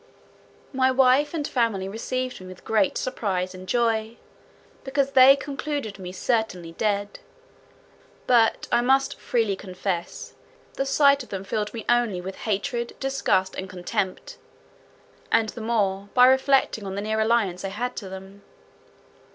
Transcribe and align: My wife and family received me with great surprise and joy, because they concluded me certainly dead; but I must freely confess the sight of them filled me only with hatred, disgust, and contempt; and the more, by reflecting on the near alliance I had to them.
My 0.73 0.89
wife 0.89 1.31
and 1.31 1.47
family 1.47 1.87
received 1.87 2.41
me 2.41 2.47
with 2.47 2.63
great 2.65 2.97
surprise 2.97 3.53
and 3.53 3.67
joy, 3.67 4.17
because 4.83 5.11
they 5.11 5.35
concluded 5.35 5.99
me 5.99 6.11
certainly 6.11 6.71
dead; 6.71 7.19
but 8.25 8.67
I 8.71 8.81
must 8.81 9.19
freely 9.19 9.55
confess 9.55 10.33
the 10.73 10.87
sight 10.87 11.21
of 11.21 11.29
them 11.29 11.43
filled 11.43 11.71
me 11.71 11.85
only 11.87 12.19
with 12.19 12.37
hatred, 12.49 12.95
disgust, 12.99 13.53
and 13.55 13.69
contempt; 13.69 14.39
and 15.31 15.49
the 15.49 15.61
more, 15.61 16.09
by 16.15 16.25
reflecting 16.25 16.87
on 16.87 16.95
the 16.95 17.01
near 17.01 17.19
alliance 17.19 17.63
I 17.63 17.69
had 17.69 17.95
to 17.97 18.09
them. 18.09 18.41